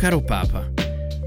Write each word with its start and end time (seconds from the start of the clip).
caro 0.00 0.22
Papa, 0.22 0.66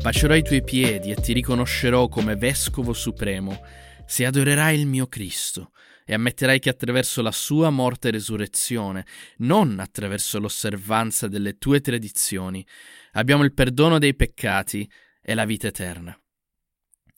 bacerò 0.02 0.34
i 0.34 0.41
tuoi 0.41 0.63
piedi 0.63 1.11
e 1.11 1.16
ti 1.16 1.31
riconoscerò 1.31 2.07
come 2.07 2.36
Vescovo 2.36 2.91
Supremo 2.93 3.61
se 4.07 4.25
adorerai 4.25 4.80
il 4.80 4.88
mio 4.88 5.05
Cristo 5.05 5.73
e 6.04 6.16
ammetterai 6.16 6.57
che 6.57 6.70
attraverso 6.70 7.21
la 7.21 7.31
sua 7.31 7.70
morte 7.70 8.07
e 8.07 8.12
resurrezione, 8.12 9.05
non 9.38 9.80
attraverso 9.80 10.39
l'osservanza 10.39 11.27
delle 11.27 11.59
tue 11.59 11.81
tradizioni, 11.81 12.66
abbiamo 13.12 13.44
il 13.44 13.54
perdono 13.54 13.99
dei 13.99 14.16
peccati 14.16 14.90
e 15.21 15.35
la 15.35 15.45
vita 15.45 15.67
eterna. 15.67 16.20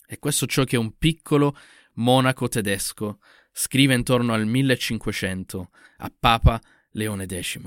E 0.05 0.19
questo 0.19 0.47
ciò 0.47 0.65
che 0.65 0.75
un 0.75 0.97
piccolo 0.97 1.55
monaco 1.93 2.49
tedesco 2.49 3.19
scrive 3.53 3.93
intorno 3.93 4.33
al 4.33 4.45
1500 4.45 5.69
a 5.99 6.13
Papa 6.19 6.61
Leone 6.89 7.25
X. 7.25 7.59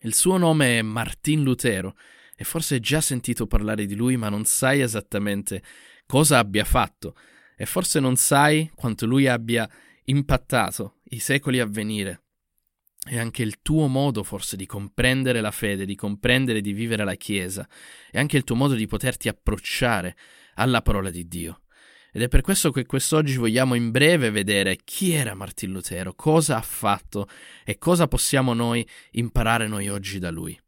Il 0.00 0.12
suo 0.12 0.38
nome 0.38 0.78
è 0.78 0.82
Martin 0.82 1.44
Lutero 1.44 1.94
e 2.36 2.44
forse 2.44 2.74
hai 2.74 2.80
già 2.80 3.00
sentito 3.00 3.46
parlare 3.46 3.86
di 3.86 3.94
lui, 3.94 4.16
ma 4.16 4.28
non 4.28 4.44
sai 4.44 4.80
esattamente 4.80 5.62
cosa 6.06 6.38
abbia 6.38 6.64
fatto 6.64 7.16
e 7.56 7.66
forse 7.66 8.00
non 8.00 8.16
sai 8.16 8.70
quanto 8.74 9.06
lui 9.06 9.26
abbia 9.26 9.68
impattato 10.04 11.00
i 11.10 11.18
secoli 11.18 11.60
a 11.60 11.66
venire. 11.66 12.22
E 13.06 13.18
anche 13.18 13.42
il 13.42 13.60
tuo 13.60 13.86
modo 13.86 14.22
forse 14.22 14.56
di 14.56 14.64
comprendere 14.64 15.40
la 15.40 15.50
fede, 15.50 15.84
di 15.84 15.94
comprendere 15.94 16.60
di 16.60 16.72
vivere 16.72 17.04
la 17.04 17.14
Chiesa, 17.16 17.68
e 18.10 18.18
anche 18.18 18.38
il 18.38 18.44
tuo 18.44 18.54
modo 18.54 18.74
di 18.74 18.86
poterti 18.86 19.28
approcciare 19.28 20.16
alla 20.54 20.80
parola 20.80 21.10
di 21.10 21.28
Dio. 21.28 21.60
Ed 22.12 22.22
è 22.22 22.28
per 22.28 22.40
questo 22.40 22.70
che 22.70 22.86
quest'oggi 22.86 23.36
vogliamo 23.36 23.74
in 23.74 23.90
breve 23.90 24.30
vedere 24.30 24.78
chi 24.84 25.12
era 25.12 25.34
Martin 25.34 25.72
Lutero, 25.72 26.14
cosa 26.14 26.56
ha 26.56 26.62
fatto 26.62 27.28
e 27.64 27.76
cosa 27.76 28.08
possiamo 28.08 28.54
noi 28.54 28.88
imparare 29.12 29.66
noi 29.66 29.88
oggi 29.88 30.18
da 30.18 30.30
lui. 30.30 30.58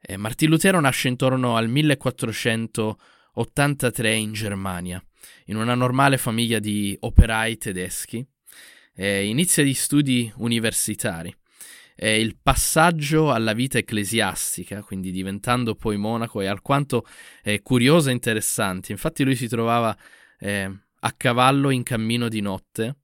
Eh, 0.00 0.16
Martin 0.16 0.48
Lutero 0.48 0.78
nasce 0.80 1.08
intorno 1.08 1.56
al 1.56 1.68
1483 1.68 4.14
in 4.14 4.32
Germania, 4.32 5.04
in 5.46 5.56
una 5.56 5.74
normale 5.74 6.18
famiglia 6.18 6.60
di 6.60 6.96
operai 7.00 7.58
tedeschi. 7.58 8.24
Eh, 8.94 9.26
inizia 9.26 9.64
gli 9.64 9.74
studi 9.74 10.32
universitari. 10.36 11.34
Eh, 11.96 12.20
il 12.20 12.36
passaggio 12.40 13.32
alla 13.32 13.54
vita 13.54 13.78
ecclesiastica, 13.78 14.82
quindi 14.82 15.10
diventando 15.10 15.74
poi 15.74 15.96
monaco, 15.96 16.40
è 16.40 16.46
alquanto 16.46 17.04
eh, 17.42 17.60
curioso 17.60 18.10
e 18.10 18.12
interessante. 18.12 18.92
Infatti 18.92 19.24
lui 19.24 19.34
si 19.34 19.48
trovava 19.48 19.98
eh, 20.38 20.70
a 21.00 21.12
cavallo 21.16 21.70
in 21.70 21.82
cammino 21.82 22.28
di 22.28 22.40
notte, 22.40 22.98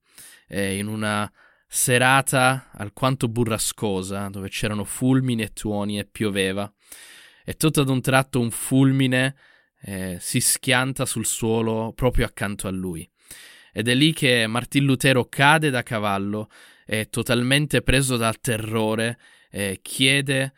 eh, 0.47 0.77
in 0.77 0.87
una 0.87 1.29
serata 1.67 2.71
alquanto 2.73 3.27
burrascosa, 3.27 4.29
dove 4.29 4.49
c'erano 4.49 4.85
fulmini 4.85 5.43
e 5.43 5.53
tuoni 5.53 5.99
e 5.99 6.05
pioveva, 6.05 6.73
e 7.45 7.55
tutto 7.55 7.83
ad 7.83 7.89
un 7.89 8.01
tratto 8.01 8.41
un 8.41 8.51
fulmine 8.51 9.37
eh, 9.83 10.17
si 10.21 10.41
schianta 10.41 11.05
sul 11.05 11.27
suolo 11.27 11.93
proprio 11.95 12.25
accanto 12.25 12.67
a 12.67 12.71
lui. 12.71 13.09
Ed 13.73 13.89
è 13.89 13.95
lì 13.95 14.13
che 14.13 14.47
Martin 14.47 14.85
Lutero 14.85 15.27
cade 15.27 15.71
da 15.71 15.83
cavallo 15.83 16.49
e 16.87 17.09
totalmente 17.09 17.83
preso 17.83 18.17
dal 18.17 18.41
terrore 18.41 19.19
eh, 19.51 19.81
chiede 19.83 20.53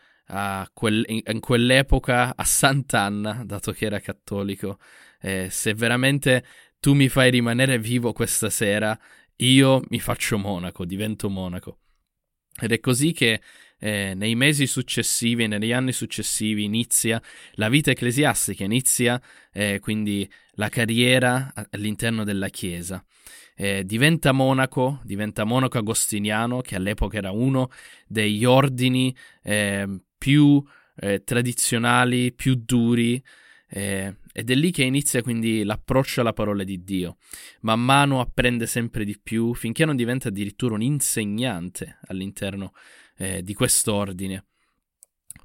quel, 0.73 1.05
in, 1.09 1.21
in, 1.25 1.41
quell'epoca 1.41 2.35
a 2.37 2.45
Sant'Anna, 2.45 3.43
dato 3.45 3.73
che 3.73 3.87
era 3.87 4.01
cattolico, 4.01 4.79
eh, 5.21 5.49
se 5.51 5.75
veramente 5.75 6.45
tu 6.81 6.95
mi 6.95 7.09
fai 7.09 7.31
rimanere 7.31 7.79
vivo 7.79 8.13
questa 8.13 8.51
sera, 8.51 8.99
io 9.37 9.83
mi 9.89 10.01
faccio 10.01 10.39
monaco, 10.39 10.85
divento 10.85 11.29
monaco. 11.29 11.79
Ed 12.59 12.73
è 12.73 12.81
così 12.81 13.13
che 13.13 13.41
eh, 13.79 14.15
nei 14.15 14.35
mesi 14.35 14.67
successivi, 14.67 15.47
negli 15.47 15.73
anni 15.73 15.93
successivi, 15.93 16.65
inizia 16.65 17.21
la 17.53 17.69
vita 17.69 17.91
ecclesiastica, 17.91 18.65
inizia 18.65 19.21
eh, 19.53 19.79
quindi 19.81 20.29
la 20.53 20.69
carriera 20.69 21.53
all'interno 21.71 22.25
della 22.25 22.49
Chiesa. 22.49 23.05
Eh, 23.55 23.85
diventa 23.85 24.33
monaco, 24.33 25.01
diventa 25.05 25.45
monaco 25.45 25.79
agostiniano, 25.79 26.61
che 26.61 26.77
all'epoca 26.77 27.17
era 27.17 27.31
uno 27.31 27.71
degli 28.07 28.45
ordini 28.45 29.15
ehm, 29.43 30.03
più 30.19 30.63
eh, 30.97 31.23
tradizionali, 31.25 32.33
più 32.33 32.55
duri, 32.57 33.23
eh, 33.69 34.15
ed 34.33 34.51
è 34.51 34.55
lì 34.55 34.71
che 34.71 34.85
inizia 34.85 35.23
quindi 35.23 35.65
l'approccio 35.65 36.21
alla 36.21 36.33
parola 36.33 36.63
di 36.65 36.85
Dio. 36.85 37.17
Man 37.61 37.83
mano 37.83 38.21
apprende 38.21 38.67
sempre 38.67 39.05
di 39.05 39.19
più, 39.21 39.55
finché 39.55 39.85
non 39.85 39.97
diventa 39.97 40.29
addirittura 40.29 40.75
un 40.75 40.83
insegnante 40.83 41.99
all'interno 42.07 42.73
eh, 43.17 43.43
di 43.43 43.55
quest'ordine. 43.55 44.45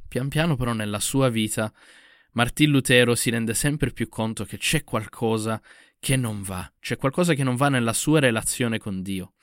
Pian 0.08 0.28
piano 0.28 0.56
però 0.56 0.74
nella 0.74 1.00
sua 1.00 1.30
vita 1.30 1.72
Martin 2.34 2.70
Lutero 2.70 3.16
si 3.16 3.30
rende 3.30 3.54
sempre 3.54 3.92
più 3.92 4.08
conto 4.08 4.46
che 4.46 4.58
c'è 4.58 4.84
qualcosa 4.84 5.62
che 6.00 6.16
non 6.16 6.42
va, 6.42 6.72
c'è 6.80 6.98
qualcosa 6.98 7.34
che 7.34 7.44
non 7.44 7.56
va 7.56 7.70
nella 7.70 7.94
sua 7.94 8.20
relazione 8.20 8.78
con 8.78 9.02
Dio. 9.02 9.34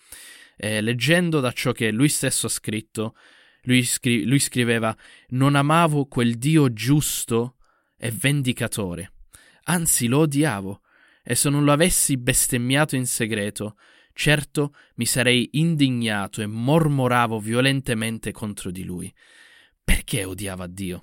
Eh, 0.56 0.80
leggendo 0.80 1.40
da 1.40 1.52
ciò 1.52 1.72
che 1.72 1.90
lui 1.90 2.08
stesso 2.08 2.46
ha 2.46 2.50
scritto, 2.50 3.14
lui, 3.62 3.84
scri- 3.84 4.24
lui 4.24 4.38
scriveva: 4.38 4.96
Non 5.28 5.54
amavo 5.54 6.06
quel 6.06 6.36
Dio 6.36 6.72
giusto 6.72 7.56
e 7.96 8.10
vendicatore, 8.10 9.12
anzi 9.64 10.06
lo 10.06 10.20
odiavo, 10.20 10.80
e 11.22 11.34
se 11.34 11.48
non 11.50 11.64
lo 11.64 11.72
avessi 11.72 12.16
bestemmiato 12.16 12.96
in 12.96 13.06
segreto, 13.06 13.76
certo 14.18 14.74
mi 14.96 15.06
sarei 15.06 15.48
indignato 15.52 16.42
e 16.42 16.46
mormoravo 16.46 17.38
violentemente 17.38 18.32
contro 18.32 18.72
di 18.72 18.82
lui. 18.82 19.14
Perché 19.84 20.24
odiava 20.24 20.66
Dio? 20.66 21.00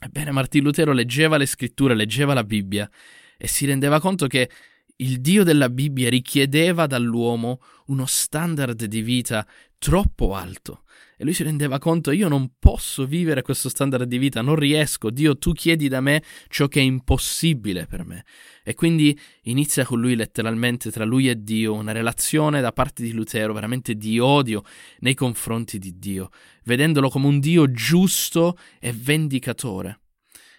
Ebbene, 0.00 0.30
Martin 0.30 0.62
Lutero 0.62 0.92
leggeva 0.92 1.36
le 1.36 1.44
scritture, 1.44 1.94
leggeva 1.94 2.32
la 2.32 2.42
Bibbia 2.42 2.90
e 3.36 3.46
si 3.46 3.66
rendeva 3.66 4.00
conto 4.00 4.28
che 4.28 4.50
il 4.96 5.20
Dio 5.20 5.44
della 5.44 5.68
Bibbia 5.68 6.08
richiedeva 6.08 6.86
dall'uomo 6.86 7.60
uno 7.88 8.06
standard 8.06 8.82
di 8.82 9.02
vita 9.02 9.46
troppo 9.82 10.36
alto 10.36 10.84
e 11.16 11.24
lui 11.24 11.34
si 11.34 11.42
rendeva 11.42 11.78
conto, 11.78 12.12
io 12.12 12.28
non 12.28 12.52
posso 12.60 13.04
vivere 13.04 13.42
questo 13.42 13.68
standard 13.68 14.04
di 14.04 14.18
vita, 14.18 14.40
non 14.40 14.54
riesco, 14.54 15.10
Dio 15.10 15.36
tu 15.36 15.52
chiedi 15.52 15.88
da 15.88 16.00
me 16.00 16.22
ciò 16.46 16.68
che 16.68 16.78
è 16.78 16.84
impossibile 16.84 17.86
per 17.86 18.04
me. 18.04 18.24
E 18.62 18.74
quindi 18.74 19.18
inizia 19.42 19.84
con 19.84 20.00
lui 20.00 20.14
letteralmente 20.14 20.92
tra 20.92 21.04
lui 21.04 21.28
e 21.28 21.42
Dio 21.42 21.74
una 21.74 21.90
relazione 21.90 22.60
da 22.60 22.70
parte 22.70 23.02
di 23.02 23.12
Lutero 23.12 23.52
veramente 23.52 23.96
di 23.96 24.20
odio 24.20 24.62
nei 25.00 25.14
confronti 25.14 25.78
di 25.78 25.98
Dio, 25.98 26.30
vedendolo 26.64 27.08
come 27.08 27.26
un 27.26 27.40
Dio 27.40 27.68
giusto 27.70 28.56
e 28.78 28.92
vendicatore. 28.92 30.00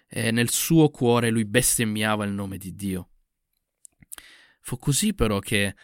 E 0.09 0.31
nel 0.31 0.49
suo 0.49 0.89
cuore 0.89 1.29
lui 1.29 1.45
bestemmiava 1.45 2.25
il 2.25 2.31
nome 2.31 2.57
di 2.57 2.75
Dio. 2.75 3.09
Fu 4.59 4.77
così 4.77 5.13
però 5.13 5.39
che 5.39 5.75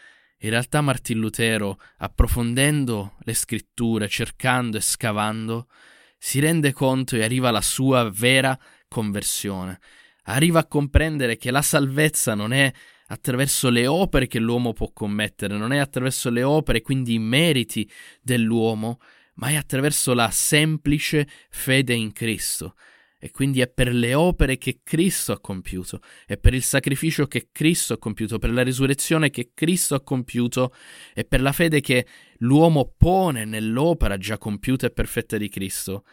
in 0.42 0.50
realtà 0.50 0.80
Martin 0.80 1.18
Lutero, 1.18 1.78
approfondendo 1.98 3.16
le 3.24 3.34
scritture, 3.34 4.08
cercando 4.08 4.78
e 4.78 4.80
scavando, 4.80 5.68
si 6.16 6.40
rende 6.40 6.72
conto 6.72 7.16
e 7.16 7.22
arriva 7.22 7.48
alla 7.48 7.60
sua 7.60 8.10
vera 8.10 8.58
conversione. 8.88 9.78
Arriva 10.24 10.60
a 10.60 10.66
comprendere 10.66 11.36
che 11.36 11.50
la 11.50 11.62
salvezza 11.62 12.34
non 12.34 12.52
è 12.52 12.72
attraverso 13.08 13.68
le 13.70 13.86
opere 13.86 14.26
che 14.26 14.38
l'uomo 14.38 14.72
può 14.72 14.90
commettere, 14.92 15.56
non 15.56 15.72
è 15.72 15.78
attraverso 15.78 16.30
le 16.30 16.42
opere, 16.42 16.80
quindi 16.80 17.14
i 17.14 17.18
meriti 17.18 17.90
dell'uomo, 18.22 19.00
ma 19.34 19.48
è 19.48 19.56
attraverso 19.56 20.14
la 20.14 20.30
semplice 20.30 21.28
fede 21.50 21.94
in 21.94 22.12
Cristo. 22.12 22.76
E 23.22 23.30
quindi 23.30 23.60
è 23.60 23.68
per 23.68 23.92
le 23.92 24.14
opere 24.14 24.56
che 24.56 24.80
Cristo 24.82 25.32
ha 25.32 25.40
compiuto, 25.40 26.00
è 26.24 26.38
per 26.38 26.54
il 26.54 26.62
sacrificio 26.62 27.26
che 27.26 27.50
Cristo 27.52 27.92
ha 27.92 27.98
compiuto, 27.98 28.38
per 28.38 28.50
la 28.50 28.62
risurrezione 28.62 29.28
che 29.28 29.50
Cristo 29.52 29.94
ha 29.94 30.00
compiuto 30.00 30.72
e 31.12 31.26
per 31.26 31.42
la 31.42 31.52
fede 31.52 31.82
che 31.82 32.06
l'uomo 32.38 32.94
pone 32.96 33.44
nell'opera 33.44 34.16
già 34.16 34.38
compiuta 34.38 34.86
e 34.86 34.90
perfetta 34.90 35.36
di 35.36 35.50
Cristo, 35.50 36.04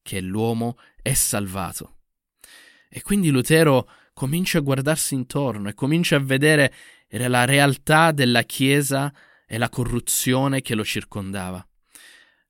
che 0.00 0.22
l'uomo 0.22 0.78
è 1.02 1.12
salvato. 1.12 1.98
E 2.88 3.02
quindi 3.02 3.28
Lutero 3.28 3.86
comincia 4.14 4.56
a 4.56 4.62
guardarsi 4.62 5.14
intorno 5.14 5.68
e 5.68 5.74
comincia 5.74 6.16
a 6.16 6.20
vedere 6.20 6.72
la 7.08 7.44
realtà 7.44 8.10
della 8.10 8.42
Chiesa 8.44 9.12
e 9.46 9.58
la 9.58 9.68
corruzione 9.68 10.62
che 10.62 10.74
lo 10.74 10.84
circondava. 10.84 11.66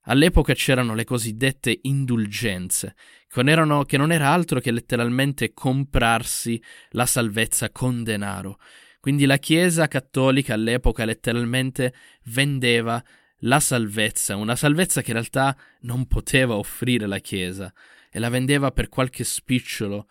All'epoca 0.06 0.52
c'erano 0.52 0.94
le 0.94 1.04
cosiddette 1.04 1.78
indulgenze, 1.82 2.94
che 3.28 3.96
non, 3.96 4.12
era 4.12 4.28
altro 4.28 4.60
che 4.60 4.70
letteralmente 4.70 5.54
comprarsi 5.54 6.62
la 6.90 7.06
salvezza 7.06 7.70
con 7.70 8.02
denaro. 8.02 8.58
Quindi 9.00 9.24
la 9.24 9.38
Chiesa 9.38 9.88
cattolica 9.88 10.54
all'epoca 10.54 11.04
letteralmente 11.04 11.94
vendeva 12.24 13.02
la 13.38 13.60
salvezza, 13.60 14.36
una 14.36 14.56
salvezza 14.56 15.00
che 15.00 15.08
in 15.08 15.16
realtà 15.16 15.56
non 15.80 16.06
poteva 16.06 16.56
offrire 16.56 17.06
la 17.06 17.18
Chiesa, 17.18 17.72
e 18.10 18.18
la 18.18 18.28
vendeva 18.28 18.70
per 18.70 18.88
qualche 18.88 19.24
spicciolo, 19.24 20.08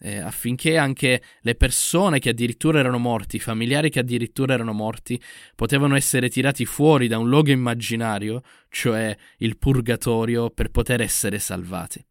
eh, 0.00 0.18
affinché 0.18 0.76
anche 0.76 1.22
le 1.40 1.54
persone 1.54 2.18
che 2.18 2.30
addirittura 2.30 2.78
erano 2.78 2.98
morti, 2.98 3.36
i 3.36 3.40
familiari 3.40 3.90
che 3.90 4.00
addirittura 4.00 4.54
erano 4.54 4.72
morti, 4.72 5.20
potevano 5.54 5.94
essere 5.94 6.28
tirati 6.28 6.64
fuori 6.64 7.06
da 7.06 7.18
un 7.18 7.28
luogo 7.28 7.50
immaginario, 7.50 8.42
cioè 8.68 9.16
il 9.38 9.58
purgatorio, 9.58 10.50
per 10.50 10.70
poter 10.70 11.00
essere 11.02 11.38
salvati. 11.38 12.04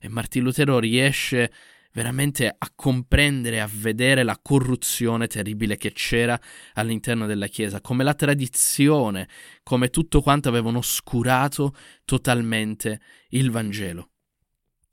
E 0.00 0.08
Martin 0.08 0.42
Lutero 0.42 0.78
riesce 0.78 1.52
veramente 1.92 2.46
a 2.46 2.72
comprendere, 2.74 3.60
a 3.60 3.68
vedere 3.70 4.22
la 4.22 4.38
corruzione 4.40 5.26
terribile 5.26 5.76
che 5.76 5.92
c'era 5.92 6.38
all'interno 6.74 7.26
della 7.26 7.48
Chiesa, 7.48 7.80
come 7.80 8.04
la 8.04 8.14
tradizione, 8.14 9.28
come 9.62 9.88
tutto 9.88 10.20
quanto 10.22 10.48
avevano 10.48 10.78
oscurato 10.78 11.74
totalmente 12.04 13.00
il 13.30 13.50
Vangelo. 13.50 14.10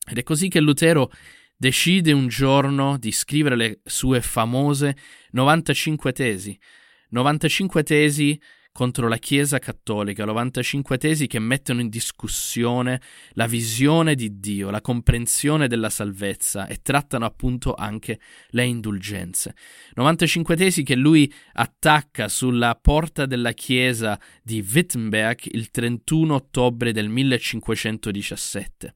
Ed 0.08 0.18
è 0.18 0.24
così 0.24 0.48
che 0.48 0.60
Lutero 0.60 1.12
decide 1.58 2.12
un 2.12 2.28
giorno 2.28 2.98
di 2.98 3.12
scrivere 3.12 3.56
le 3.56 3.80
sue 3.84 4.22
famose 4.22 4.96
95 5.32 6.12
tesi. 6.12 6.60
95 7.10 7.84
tesi 7.84 8.40
contro 8.76 9.08
la 9.08 9.16
Chiesa 9.16 9.58
cattolica, 9.58 10.26
95 10.26 10.98
tesi 10.98 11.28
che 11.28 11.40
mettono 11.40 11.80
in 11.80 11.88
discussione 11.88 13.00
la 13.32 13.48
visione 13.48 14.16
di 14.16 14.38
Dio, 14.42 14.70
la 14.70 14.82
comprensione 14.82 15.70
della 15.70 15.90
salvezza 15.90 16.68
e 16.68 16.82
trattano 16.82 17.24
appunto 17.24 17.74
anche 17.74 18.20
le 18.50 18.66
indulgenze. 18.66 19.56
95 19.94 20.58
tesi 20.58 20.84
che 20.84 20.96
lui 20.96 21.34
attacca 21.54 22.28
sulla 22.28 22.76
porta 22.76 23.26
della 23.26 23.54
chiesa 23.54 24.20
di 24.44 24.60
Wittenberg 24.60 25.40
il 25.54 25.72
31 25.72 26.36
ottobre 26.36 26.92
del 26.92 27.08
1517 27.08 28.94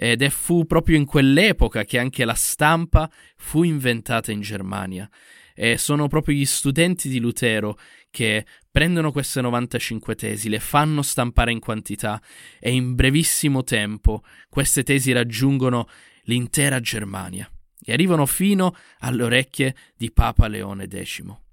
ed 0.00 0.22
è 0.22 0.28
fu 0.28 0.64
proprio 0.64 0.96
in 0.96 1.04
quell'epoca 1.04 1.84
che 1.84 1.98
anche 1.98 2.24
la 2.24 2.34
stampa 2.34 3.10
fu 3.36 3.64
inventata 3.64 4.30
in 4.30 4.42
Germania. 4.42 5.10
E 5.52 5.76
sono 5.76 6.06
proprio 6.06 6.36
gli 6.36 6.46
studenti 6.46 7.08
di 7.08 7.18
Lutero 7.18 7.76
che 8.08 8.46
prendono 8.70 9.10
queste 9.10 9.40
95 9.40 10.14
tesi, 10.14 10.48
le 10.48 10.60
fanno 10.60 11.02
stampare 11.02 11.50
in 11.50 11.58
quantità 11.58 12.22
e 12.60 12.72
in 12.72 12.94
brevissimo 12.94 13.64
tempo 13.64 14.22
queste 14.48 14.84
tesi 14.84 15.10
raggiungono 15.10 15.88
l'intera 16.24 16.78
Germania 16.78 17.50
e 17.84 17.92
arrivano 17.92 18.24
fino 18.24 18.76
alle 18.98 19.24
orecchie 19.24 19.74
di 19.96 20.12
Papa 20.12 20.46
Leone 20.46 20.86
X. 20.86 21.47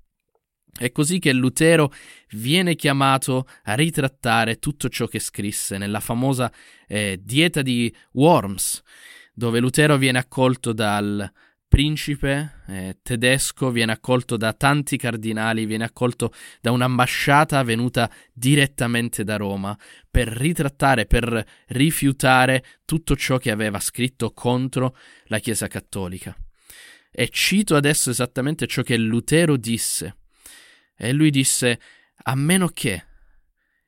È 0.77 0.91
così 0.91 1.19
che 1.19 1.31
Lutero 1.31 1.89
viene 2.31 2.75
chiamato 2.75 3.47
a 3.63 3.75
ritrattare 3.75 4.59
tutto 4.59 4.89
ciò 4.89 5.07
che 5.07 5.19
scrisse 5.19 5.77
nella 5.77 6.01
famosa 6.01 6.51
eh, 6.85 7.17
Dieta 7.23 7.61
di 7.61 7.93
Worms, 8.11 8.81
dove 9.33 9.59
Lutero 9.61 9.95
viene 9.95 10.17
accolto 10.17 10.73
dal 10.73 11.31
principe 11.65 12.63
eh, 12.67 12.97
tedesco, 13.01 13.71
viene 13.71 13.93
accolto 13.93 14.35
da 14.35 14.51
tanti 14.51 14.97
cardinali, 14.97 15.65
viene 15.65 15.85
accolto 15.85 16.33
da 16.59 16.71
un'ambasciata 16.71 17.63
venuta 17.63 18.11
direttamente 18.33 19.23
da 19.23 19.37
Roma 19.37 19.77
per 20.11 20.27
ritrattare, 20.27 21.05
per 21.05 21.45
rifiutare 21.67 22.65
tutto 22.83 23.15
ciò 23.15 23.37
che 23.37 23.49
aveva 23.49 23.79
scritto 23.79 24.33
contro 24.33 24.97
la 25.27 25.39
Chiesa 25.39 25.67
cattolica. 25.67 26.35
E 27.09 27.29
cito 27.29 27.77
adesso 27.77 28.09
esattamente 28.09 28.67
ciò 28.67 28.81
che 28.81 28.97
Lutero 28.97 29.55
disse 29.55 30.17
e 30.95 31.11
lui 31.13 31.29
disse, 31.29 31.79
a 32.23 32.35
meno 32.35 32.67
che 32.69 33.05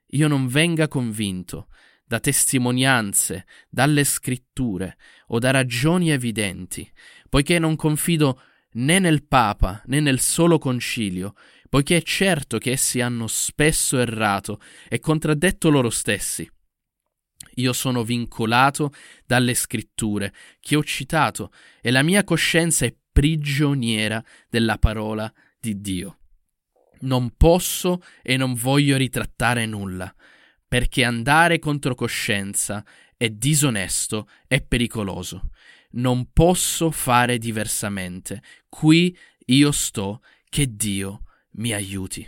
io 0.06 0.28
non 0.28 0.48
venga 0.48 0.88
convinto 0.88 1.68
da 2.06 2.20
testimonianze, 2.20 3.46
dalle 3.70 4.04
scritture 4.04 4.98
o 5.28 5.40
da 5.40 5.52
ragioni 5.52 6.12
evidenti, 6.12 6.90
poiché 7.30 7.60
non 7.60 7.76
confido 7.76 8.42
né 8.74 9.00
nel 9.00 9.26
Papa 9.26 9.82
né 9.88 10.00
nel 10.00 10.20
solo 10.20 10.58
concilio, 10.58 11.34
poiché 11.70 11.98
è 11.98 12.02
certo 12.02 12.58
che 12.58 12.72
essi 12.72 13.02
hanno 13.02 13.28
spesso 13.28 13.98
errato 13.98 14.62
e 14.88 15.00
contraddetto 15.00 15.70
loro 15.70 15.90
stessi. 15.90 16.50
Io 17.56 17.74
sono 17.74 18.04
vincolato 18.04 18.94
dalle 19.26 19.54
scritture 19.54 20.34
che 20.60 20.76
ho 20.76 20.84
citato 20.84 21.52
e 21.82 21.92
la 21.92 22.04
mia 22.04 22.24
coscienza 22.24 22.86
è 22.86 22.96
prigioniera 23.12 24.24
della 24.48 24.78
parola 24.78 25.32
di 25.60 25.82
Dio. 25.82 26.20
Non 27.02 27.34
posso 27.36 28.02
e 28.22 28.38
non 28.38 28.54
voglio 28.54 28.98
ritrattare 28.98 29.66
nulla, 29.66 30.14
perché 30.68 31.04
andare 31.04 31.60
contro 31.60 31.96
coscienza 31.96 32.84
è 33.16 33.30
disonesto 33.30 34.28
e 34.48 34.62
pericoloso. 34.62 35.50
Non 35.92 36.32
posso 36.32 36.92
fare 36.92 37.38
diversamente. 37.38 38.42
Qui 38.70 39.18
io 39.46 39.72
sto, 39.72 40.22
che 40.50 40.76
Dio 40.76 41.24
mi 41.54 41.74
aiuti. 41.74 42.26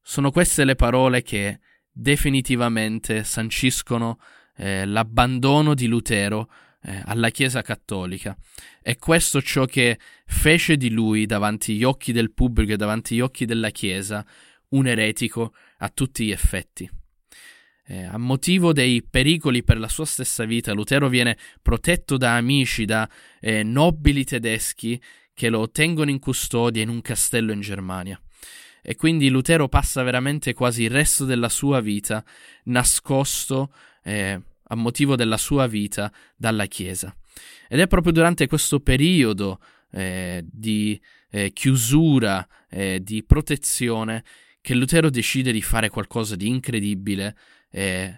Sono 0.00 0.30
queste 0.30 0.64
le 0.64 0.74
parole 0.74 1.22
che 1.22 1.60
definitivamente 1.90 3.24
sanciscono 3.24 4.18
eh, 4.56 4.86
l'abbandono 4.86 5.74
di 5.74 5.86
Lutero 5.86 6.48
eh, 6.82 7.02
alla 7.04 7.30
Chiesa 7.30 7.62
cattolica. 7.62 8.36
E 8.82 8.96
questo 8.96 9.40
ciò 9.40 9.64
che 9.64 9.98
fece 10.26 10.76
di 10.76 10.90
lui 10.90 11.26
davanti 11.26 11.72
agli 11.72 11.84
occhi 11.84 12.12
del 12.12 12.32
pubblico 12.32 12.72
e 12.72 12.76
davanti 12.76 13.14
agli 13.14 13.20
occhi 13.20 13.44
della 13.44 13.70
Chiesa 13.70 14.24
un 14.70 14.86
eretico 14.86 15.54
a 15.78 15.88
tutti 15.88 16.26
gli 16.26 16.30
effetti. 16.30 16.90
Eh, 17.84 18.04
a 18.04 18.16
motivo 18.16 18.72
dei 18.72 19.02
pericoli 19.02 19.64
per 19.64 19.78
la 19.78 19.88
sua 19.88 20.04
stessa 20.04 20.44
vita, 20.44 20.72
Lutero 20.72 21.08
viene 21.08 21.36
protetto 21.60 22.16
da 22.16 22.36
amici, 22.36 22.84
da 22.84 23.08
eh, 23.40 23.62
nobili 23.62 24.24
tedeschi 24.24 25.00
che 25.34 25.48
lo 25.48 25.70
tengono 25.70 26.10
in 26.10 26.18
custodia 26.18 26.82
in 26.82 26.88
un 26.88 27.00
castello 27.00 27.52
in 27.52 27.60
Germania. 27.60 28.20
E 28.82 28.96
quindi 28.96 29.28
Lutero 29.28 29.68
passa 29.68 30.02
veramente 30.02 30.54
quasi 30.54 30.84
il 30.84 30.90
resto 30.90 31.24
della 31.24 31.48
sua 31.48 31.80
vita 31.80 32.24
nascosto 32.64 33.72
eh, 34.02 34.40
a 34.72 34.74
motivo 34.74 35.16
della 35.16 35.36
sua 35.36 35.66
vita 35.66 36.10
dalla 36.34 36.66
Chiesa. 36.66 37.14
Ed 37.68 37.78
è 37.78 37.86
proprio 37.86 38.12
durante 38.12 38.46
questo 38.46 38.80
periodo 38.80 39.60
eh, 39.92 40.42
di 40.44 41.00
eh, 41.30 41.52
chiusura, 41.52 42.46
eh, 42.70 43.00
di 43.02 43.22
protezione, 43.22 44.24
che 44.60 44.74
Lutero 44.74 45.10
decide 45.10 45.52
di 45.52 45.60
fare 45.60 45.88
qualcosa 45.88 46.36
di 46.36 46.48
incredibile, 46.48 47.36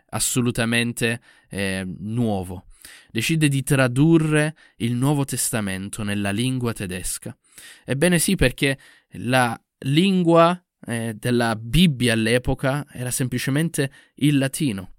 assolutamente 0.08 1.20
eh, 1.48 1.84
nuovo. 1.86 2.66
Decide 3.10 3.46
di 3.46 3.62
tradurre 3.62 4.56
il 4.78 4.94
Nuovo 4.94 5.24
Testamento 5.24 6.02
nella 6.02 6.32
lingua 6.32 6.72
tedesca. 6.72 7.36
Ebbene 7.84 8.18
sì, 8.18 8.34
perché 8.34 8.76
la 9.12 9.58
lingua 9.86 10.60
eh, 10.86 11.14
della 11.14 11.54
Bibbia 11.54 12.14
all'epoca 12.14 12.84
era 12.90 13.12
semplicemente 13.12 13.92
il 14.16 14.38
latino. 14.38 14.96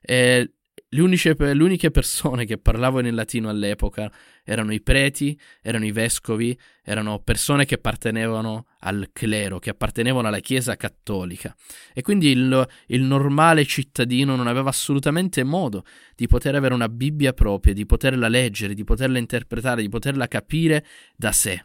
Eh, 0.00 0.50
le, 0.92 1.00
uniche, 1.00 1.34
le 1.38 1.62
uniche 1.62 1.90
persone 1.90 2.44
che 2.44 2.58
parlavano 2.58 3.06
in 3.06 3.14
latino 3.14 3.48
all'epoca 3.48 4.10
erano 4.44 4.72
i 4.72 4.80
preti, 4.80 5.38
erano 5.62 5.84
i 5.84 5.92
vescovi, 5.92 6.58
erano 6.82 7.20
persone 7.20 7.64
che 7.64 7.76
appartenevano 7.76 8.66
al 8.80 9.10
clero, 9.12 9.58
che 9.58 9.70
appartenevano 9.70 10.26
alla 10.26 10.40
Chiesa 10.40 10.76
cattolica. 10.76 11.54
E 11.94 12.02
quindi 12.02 12.30
il, 12.30 12.68
il 12.86 13.02
normale 13.02 13.64
cittadino 13.64 14.34
non 14.34 14.48
aveva 14.48 14.70
assolutamente 14.70 15.44
modo 15.44 15.84
di 16.16 16.26
poter 16.26 16.56
avere 16.56 16.74
una 16.74 16.88
Bibbia 16.88 17.32
propria, 17.32 17.72
di 17.72 17.86
poterla 17.86 18.28
leggere, 18.28 18.74
di 18.74 18.84
poterla 18.84 19.18
interpretare, 19.18 19.82
di 19.82 19.88
poterla 19.88 20.26
capire 20.26 20.84
da 21.14 21.30
sé. 21.30 21.64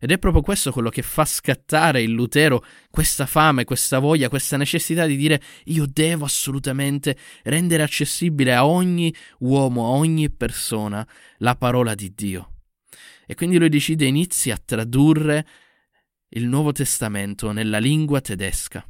Ed 0.00 0.12
è 0.12 0.18
proprio 0.18 0.42
questo 0.42 0.72
quello 0.72 0.90
che 0.90 1.02
fa 1.02 1.24
scattare 1.24 2.02
in 2.02 2.12
Lutero 2.12 2.64
questa 2.90 3.26
fame, 3.26 3.64
questa 3.64 3.98
voglia, 3.98 4.28
questa 4.28 4.56
necessità 4.56 5.06
di 5.06 5.16
dire 5.16 5.42
io 5.64 5.86
devo 5.86 6.24
assolutamente 6.24 7.16
rendere 7.44 7.82
accessibile 7.82 8.54
a 8.54 8.66
ogni 8.66 9.14
uomo, 9.40 9.86
a 9.86 9.90
ogni 9.90 10.30
persona 10.30 11.06
la 11.38 11.56
parola 11.56 11.94
di 11.94 12.12
Dio. 12.14 12.52
E 13.26 13.34
quindi 13.34 13.58
lui 13.58 13.68
decide 13.68 14.06
inizia 14.06 14.54
a 14.54 14.62
tradurre 14.64 15.46
il 16.30 16.46
Nuovo 16.46 16.72
Testamento 16.72 17.52
nella 17.52 17.78
lingua 17.78 18.20
tedesca 18.20 18.86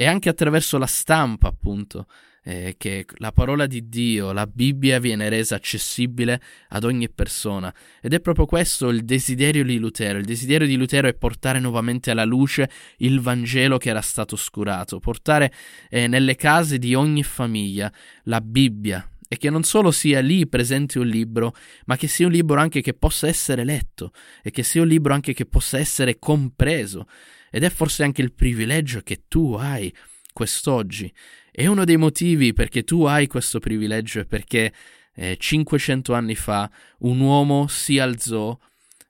e 0.00 0.06
anche 0.06 0.30
attraverso 0.30 0.78
la 0.78 0.86
stampa, 0.86 1.48
appunto, 1.48 2.06
eh, 2.42 2.76
che 2.78 3.04
la 3.16 3.32
parola 3.32 3.66
di 3.66 3.90
Dio, 3.90 4.32
la 4.32 4.46
Bibbia 4.46 4.98
viene 4.98 5.28
resa 5.28 5.56
accessibile 5.56 6.40
ad 6.68 6.84
ogni 6.84 7.10
persona. 7.10 7.70
Ed 8.00 8.14
è 8.14 8.20
proprio 8.20 8.46
questo 8.46 8.88
il 8.88 9.04
desiderio 9.04 9.62
di 9.62 9.76
Lutero. 9.76 10.18
Il 10.18 10.24
desiderio 10.24 10.66
di 10.66 10.76
Lutero 10.76 11.06
è 11.06 11.12
portare 11.12 11.60
nuovamente 11.60 12.10
alla 12.10 12.24
luce 12.24 12.70
il 13.00 13.20
Vangelo 13.20 13.76
che 13.76 13.90
era 13.90 14.00
stato 14.00 14.36
oscurato, 14.36 15.00
portare 15.00 15.52
eh, 15.90 16.06
nelle 16.06 16.34
case 16.34 16.78
di 16.78 16.94
ogni 16.94 17.22
famiglia 17.22 17.92
la 18.22 18.40
Bibbia, 18.40 19.06
e 19.28 19.36
che 19.36 19.50
non 19.50 19.64
solo 19.64 19.90
sia 19.90 20.20
lì 20.20 20.48
presente 20.48 20.98
un 20.98 21.08
libro, 21.08 21.54
ma 21.84 21.98
che 21.98 22.08
sia 22.08 22.24
un 22.24 22.32
libro 22.32 22.58
anche 22.58 22.80
che 22.80 22.94
possa 22.94 23.28
essere 23.28 23.64
letto 23.64 24.12
e 24.42 24.50
che 24.50 24.62
sia 24.62 24.80
un 24.80 24.88
libro 24.88 25.12
anche 25.12 25.34
che 25.34 25.44
possa 25.44 25.78
essere 25.78 26.18
compreso. 26.18 27.06
Ed 27.50 27.64
è 27.64 27.70
forse 27.70 28.04
anche 28.04 28.22
il 28.22 28.32
privilegio 28.32 29.00
che 29.00 29.24
tu 29.28 29.54
hai 29.54 29.94
quest'oggi 30.32 31.12
e 31.50 31.66
uno 31.66 31.84
dei 31.84 31.96
motivi 31.96 32.52
perché 32.52 32.84
tu 32.84 33.04
hai 33.04 33.26
questo 33.26 33.58
privilegio 33.58 34.20
è 34.20 34.24
perché 34.24 34.72
eh, 35.14 35.36
500 35.36 36.14
anni 36.14 36.36
fa 36.36 36.70
un 37.00 37.20
uomo 37.20 37.66
si 37.66 37.98
alzò 37.98 38.56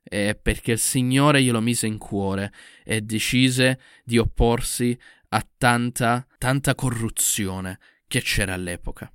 eh, 0.03 0.39
perché 0.41 0.73
il 0.73 0.79
Signore 0.79 1.43
glielo 1.43 1.61
mise 1.61 1.87
in 1.87 1.99
cuore 1.99 2.53
e 2.85 3.03
decise 3.03 3.79
di 4.03 4.19
opporsi 4.19 4.99
a 5.29 5.47
tanta, 5.57 6.27
tanta 6.39 6.75
corruzione 6.75 7.79
che 8.09 8.21
c'era 8.23 8.55
all'epoca. 8.55 9.13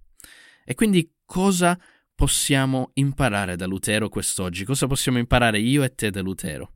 E 0.63 0.73
quindi 0.73 1.11
cosa 1.25 1.77
possiamo 2.13 2.91
imparare 2.93 3.57
da 3.57 3.65
Lutero 3.65 4.07
quest'oggi? 4.07 4.63
Cosa 4.63 4.87
possiamo 4.87 5.17
imparare 5.17 5.59
io 5.59 5.83
e 5.83 5.93
te 5.93 6.09
da 6.11 6.21
Lutero? 6.21 6.71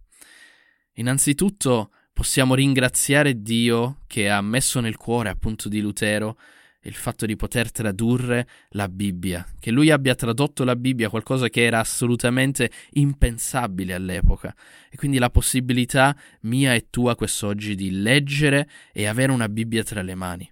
Innanzitutto 0.95 1.91
possiamo 2.19 2.53
ringraziare 2.53 3.41
Dio 3.41 4.01
che 4.05 4.29
ha 4.29 4.41
messo 4.41 4.81
nel 4.81 4.97
cuore 4.97 5.29
appunto 5.29 5.69
di 5.69 5.79
Lutero 5.79 6.37
il 6.81 6.93
fatto 6.93 7.25
di 7.25 7.37
poter 7.37 7.71
tradurre 7.71 8.45
la 8.71 8.89
Bibbia, 8.89 9.47
che 9.57 9.71
lui 9.71 9.89
abbia 9.89 10.15
tradotto 10.15 10.65
la 10.65 10.75
Bibbia, 10.75 11.07
qualcosa 11.07 11.47
che 11.47 11.63
era 11.63 11.79
assolutamente 11.79 12.69
impensabile 12.91 13.93
all'epoca, 13.93 14.53
e 14.89 14.97
quindi 14.97 15.17
la 15.17 15.29
possibilità 15.29 16.13
mia 16.41 16.73
e 16.73 16.87
tua 16.89 17.15
quest'oggi 17.15 17.73
di 17.75 17.89
leggere 18.01 18.69
e 18.91 19.05
avere 19.05 19.31
una 19.31 19.47
Bibbia 19.47 19.83
tra 19.83 20.01
le 20.01 20.15
mani. 20.15 20.51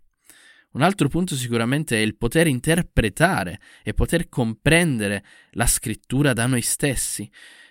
Un 0.72 0.84
altro 0.84 1.10
punto 1.10 1.36
sicuramente 1.36 1.98
è 1.98 2.00
il 2.00 2.16
poter 2.16 2.48
interpretare 2.48 3.60
e 3.84 3.94
poter 3.94 4.30
comprendere 4.30 5.24
la 5.52 5.66
scrittura 5.66 6.32
da 6.32 6.46
noi 6.46 6.62
stessi. 6.62 7.30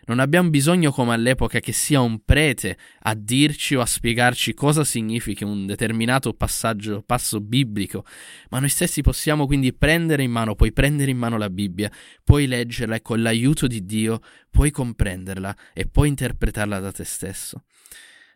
Non 0.08 0.20
abbiamo 0.20 0.50
bisogno 0.50 0.92
come 0.92 1.14
all'epoca 1.14 1.58
che 1.58 1.72
sia 1.72 2.00
un 2.00 2.20
prete 2.24 2.78
a 3.00 3.14
dirci 3.14 3.74
o 3.74 3.80
a 3.80 3.86
spiegarci 3.86 4.54
cosa 4.54 4.84
significa 4.84 5.44
un 5.44 5.66
determinato 5.66 6.32
passaggio, 6.32 7.02
passo 7.04 7.40
biblico, 7.40 8.04
ma 8.50 8.60
noi 8.60 8.68
stessi 8.68 9.00
possiamo 9.00 9.46
quindi 9.46 9.74
prendere 9.74 10.22
in 10.22 10.30
mano, 10.30 10.54
puoi 10.54 10.72
prendere 10.72 11.10
in 11.10 11.18
mano 11.18 11.36
la 11.36 11.50
Bibbia, 11.50 11.90
puoi 12.22 12.46
leggerla 12.46 12.94
e 12.94 13.02
con 13.02 13.20
l'aiuto 13.20 13.66
di 13.66 13.84
Dio 13.84 14.20
puoi 14.48 14.70
comprenderla 14.70 15.56
e 15.72 15.86
puoi 15.86 16.08
interpretarla 16.08 16.78
da 16.78 16.92
te 16.92 17.04
stesso. 17.04 17.64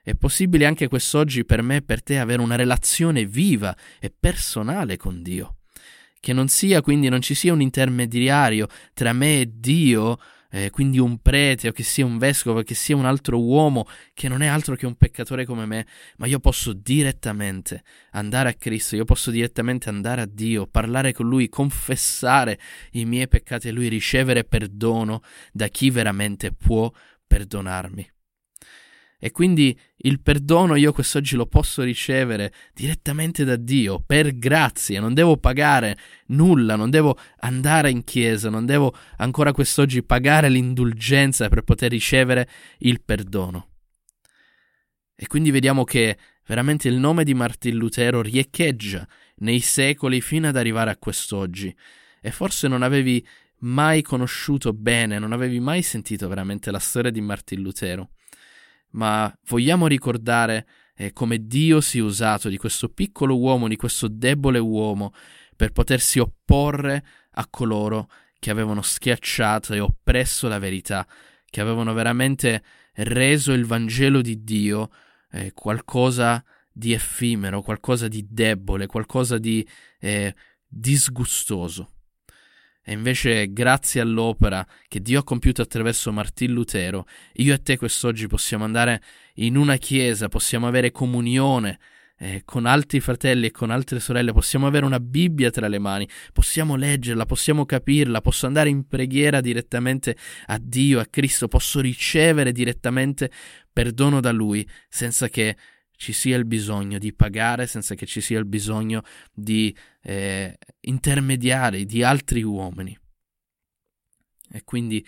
È 0.02 0.14
possibile 0.16 0.66
anche 0.66 0.88
quest'oggi 0.88 1.44
per 1.44 1.62
me 1.62 1.76
e 1.76 1.82
per 1.82 2.02
te 2.02 2.18
avere 2.18 2.42
una 2.42 2.56
relazione 2.56 3.26
viva 3.26 3.76
e 4.00 4.12
personale 4.18 4.96
con 4.96 5.22
Dio. 5.22 5.58
Che 6.18 6.32
non 6.32 6.48
sia 6.48 6.82
quindi, 6.82 7.08
non 7.08 7.20
ci 7.20 7.34
sia 7.34 7.52
un 7.52 7.60
intermediario 7.60 8.66
tra 8.92 9.12
me 9.12 9.40
e 9.40 9.50
Dio, 9.54 10.18
eh, 10.50 10.70
quindi 10.70 10.98
un 10.98 11.18
prete 11.18 11.68
o 11.68 11.72
che 11.72 11.82
sia 11.82 12.04
un 12.04 12.18
vescovo, 12.18 12.62
che 12.62 12.74
sia 12.74 12.96
un 12.96 13.04
altro 13.04 13.40
uomo 13.40 13.86
che 14.14 14.28
non 14.28 14.42
è 14.42 14.46
altro 14.46 14.74
che 14.74 14.86
un 14.86 14.96
peccatore 14.96 15.44
come 15.44 15.64
me, 15.66 15.86
ma 16.16 16.26
io 16.26 16.40
posso 16.40 16.72
direttamente 16.72 17.82
andare 18.12 18.48
a 18.48 18.54
Cristo, 18.54 18.96
io 18.96 19.04
posso 19.04 19.30
direttamente 19.30 19.88
andare 19.88 20.22
a 20.22 20.26
Dio, 20.26 20.66
parlare 20.66 21.12
con 21.12 21.28
Lui, 21.28 21.48
confessare 21.48 22.58
i 22.92 23.04
miei 23.04 23.28
peccati 23.28 23.68
e 23.68 23.72
Lui 23.72 23.88
ricevere 23.88 24.44
perdono 24.44 25.22
da 25.52 25.68
chi 25.68 25.90
veramente 25.90 26.52
può 26.52 26.90
perdonarmi. 27.26 28.10
E 29.22 29.32
quindi 29.32 29.78
il 29.98 30.22
perdono 30.22 30.76
io 30.76 30.94
quest'oggi 30.94 31.36
lo 31.36 31.44
posso 31.44 31.82
ricevere 31.82 32.54
direttamente 32.72 33.44
da 33.44 33.56
Dio, 33.56 34.00
per 34.00 34.38
grazia, 34.38 34.98
non 34.98 35.12
devo 35.12 35.36
pagare 35.36 35.98
nulla, 36.28 36.74
non 36.74 36.88
devo 36.88 37.18
andare 37.40 37.90
in 37.90 38.02
chiesa, 38.02 38.48
non 38.48 38.64
devo 38.64 38.94
ancora 39.18 39.52
quest'oggi 39.52 40.02
pagare 40.02 40.48
l'indulgenza 40.48 41.50
per 41.50 41.64
poter 41.64 41.90
ricevere 41.90 42.48
il 42.78 43.02
perdono. 43.02 43.68
E 45.14 45.26
quindi 45.26 45.50
vediamo 45.50 45.84
che 45.84 46.16
veramente 46.46 46.88
il 46.88 46.96
nome 46.96 47.22
di 47.22 47.34
Martin 47.34 47.76
Lutero 47.76 48.22
riecheggia 48.22 49.06
nei 49.40 49.60
secoli 49.60 50.22
fino 50.22 50.48
ad 50.48 50.56
arrivare 50.56 50.90
a 50.90 50.96
quest'oggi. 50.96 51.76
E 52.22 52.30
forse 52.30 52.68
non 52.68 52.80
avevi 52.80 53.22
mai 53.58 54.00
conosciuto 54.00 54.72
bene, 54.72 55.18
non 55.18 55.32
avevi 55.32 55.60
mai 55.60 55.82
sentito 55.82 56.26
veramente 56.26 56.70
la 56.70 56.78
storia 56.78 57.10
di 57.10 57.20
Martin 57.20 57.60
Lutero 57.60 58.12
ma 58.92 59.32
vogliamo 59.46 59.86
ricordare 59.86 60.66
eh, 60.94 61.12
come 61.12 61.46
Dio 61.46 61.80
si 61.80 61.98
è 61.98 62.02
usato 62.02 62.48
di 62.48 62.56
questo 62.56 62.88
piccolo 62.88 63.38
uomo, 63.38 63.68
di 63.68 63.76
questo 63.76 64.08
debole 64.08 64.58
uomo, 64.58 65.12
per 65.56 65.72
potersi 65.72 66.18
opporre 66.18 67.04
a 67.32 67.46
coloro 67.48 68.08
che 68.38 68.50
avevano 68.50 68.82
schiacciato 68.82 69.74
e 69.74 69.80
oppresso 69.80 70.48
la 70.48 70.58
verità, 70.58 71.06
che 71.44 71.60
avevano 71.60 71.92
veramente 71.92 72.62
reso 72.94 73.52
il 73.52 73.66
Vangelo 73.66 74.20
di 74.20 74.42
Dio 74.42 74.90
eh, 75.30 75.52
qualcosa 75.52 76.42
di 76.72 76.92
effimero, 76.92 77.62
qualcosa 77.62 78.08
di 78.08 78.26
debole, 78.28 78.86
qualcosa 78.86 79.38
di 79.38 79.66
eh, 79.98 80.34
disgustoso. 80.66 81.99
E 82.82 82.92
invece, 82.92 83.52
grazie 83.52 84.00
all'opera 84.00 84.66
che 84.88 85.00
Dio 85.00 85.20
ha 85.20 85.24
compiuto 85.24 85.62
attraverso 85.62 86.12
Martin 86.12 86.52
Lutero, 86.52 87.06
io 87.34 87.54
e 87.54 87.62
te 87.62 87.76
quest'oggi 87.76 88.26
possiamo 88.26 88.64
andare 88.64 89.02
in 89.34 89.56
una 89.56 89.76
chiesa, 89.76 90.28
possiamo 90.28 90.66
avere 90.66 90.90
comunione 90.90 91.78
eh, 92.22 92.42
con 92.44 92.66
altri 92.66 93.00
fratelli 93.00 93.46
e 93.46 93.50
con 93.50 93.70
altre 93.70 93.98
sorelle, 93.98 94.32
possiamo 94.32 94.66
avere 94.66 94.84
una 94.84 95.00
Bibbia 95.00 95.50
tra 95.50 95.68
le 95.68 95.78
mani, 95.78 96.08
possiamo 96.32 96.76
leggerla, 96.76 97.24
possiamo 97.26 97.64
capirla, 97.64 98.20
posso 98.20 98.46
andare 98.46 98.68
in 98.68 98.86
preghiera 98.86 99.40
direttamente 99.40 100.16
a 100.46 100.58
Dio, 100.60 101.00
a 101.00 101.06
Cristo, 101.06 101.48
posso 101.48 101.80
ricevere 101.80 102.52
direttamente 102.52 103.30
perdono 103.72 104.20
da 104.20 104.32
Lui 104.32 104.68
senza 104.88 105.28
che 105.28 105.56
ci 105.96 106.14
sia 106.14 106.36
il 106.36 106.46
bisogno 106.46 106.98
di 106.98 107.12
pagare 107.12 107.66
senza 107.66 107.94
che 107.94 108.06
ci 108.06 108.22
sia 108.22 108.38
il 108.38 108.46
bisogno 108.46 109.02
di 109.34 109.74
eh, 110.02 110.58
intermediari, 110.80 111.84
di 111.84 112.02
altri 112.02 112.42
uomini. 112.42 112.98
E 114.52 114.64
quindi 114.64 115.06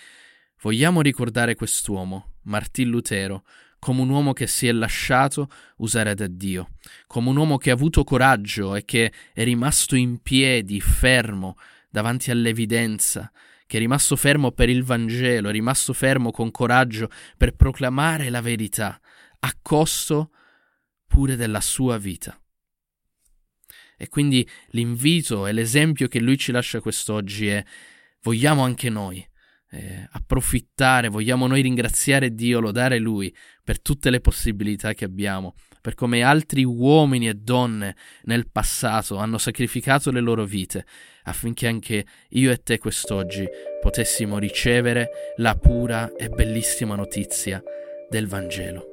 vogliamo 0.60 1.00
ricordare 1.00 1.54
quest'uomo, 1.54 2.34
Martin 2.42 2.88
Lutero, 2.88 3.44
come 3.78 4.00
un 4.00 4.10
uomo 4.10 4.32
che 4.32 4.46
si 4.46 4.68
è 4.68 4.72
lasciato 4.72 5.48
usare 5.78 6.14
da 6.14 6.28
Dio, 6.28 6.74
come 7.08 7.30
un 7.30 7.36
uomo 7.36 7.56
che 7.56 7.70
ha 7.70 7.74
avuto 7.74 8.04
coraggio 8.04 8.76
e 8.76 8.84
che 8.84 9.12
è 9.32 9.42
rimasto 9.42 9.96
in 9.96 10.22
piedi, 10.22 10.80
fermo, 10.80 11.56
davanti 11.90 12.30
all'evidenza, 12.30 13.32
che 13.66 13.78
è 13.78 13.80
rimasto 13.80 14.14
fermo 14.14 14.52
per 14.52 14.68
il 14.68 14.84
Vangelo, 14.84 15.48
è 15.48 15.52
rimasto 15.52 15.92
fermo 15.92 16.30
con 16.30 16.50
coraggio 16.52 17.10
per 17.36 17.56
proclamare 17.56 18.30
la 18.30 18.40
verità, 18.40 19.00
a 19.40 19.52
costo 19.60 20.30
pure 21.08 21.34
della 21.36 21.60
sua 21.60 21.98
vita. 21.98 22.41
E 24.02 24.08
quindi 24.08 24.44
l'invito 24.70 25.46
e 25.46 25.52
l'esempio 25.52 26.08
che 26.08 26.18
lui 26.18 26.36
ci 26.36 26.50
lascia 26.50 26.80
quest'oggi 26.80 27.46
è 27.46 27.64
vogliamo 28.22 28.64
anche 28.64 28.90
noi 28.90 29.24
eh, 29.70 30.08
approfittare, 30.10 31.06
vogliamo 31.06 31.46
noi 31.46 31.62
ringraziare 31.62 32.34
Dio, 32.34 32.58
lodare 32.58 32.98
Lui 32.98 33.32
per 33.62 33.80
tutte 33.80 34.10
le 34.10 34.20
possibilità 34.20 34.92
che 34.92 35.04
abbiamo, 35.04 35.54
per 35.80 35.94
come 35.94 36.22
altri 36.22 36.64
uomini 36.64 37.28
e 37.28 37.34
donne 37.34 37.94
nel 38.24 38.50
passato 38.50 39.18
hanno 39.18 39.38
sacrificato 39.38 40.10
le 40.10 40.20
loro 40.20 40.44
vite 40.44 40.84
affinché 41.22 41.68
anche 41.68 42.04
io 42.30 42.50
e 42.50 42.60
te 42.60 42.78
quest'oggi 42.78 43.46
potessimo 43.80 44.38
ricevere 44.38 45.10
la 45.36 45.54
pura 45.54 46.12
e 46.16 46.28
bellissima 46.28 46.96
notizia 46.96 47.62
del 48.10 48.26
Vangelo. 48.26 48.91